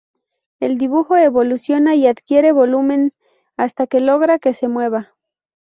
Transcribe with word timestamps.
El 0.59 0.79
dibujo 0.79 1.15
evoluciona 1.15 1.93
y 1.93 2.07
adquiere 2.07 2.51
volumen, 2.53 3.13
hasta 3.55 3.85
que 3.85 3.99
logra 3.99 4.39
que 4.39 4.55
se 4.55 4.67
mueva. 4.67 5.11